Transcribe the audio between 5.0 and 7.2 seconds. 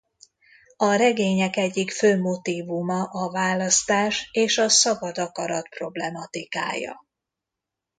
akarat problematikája.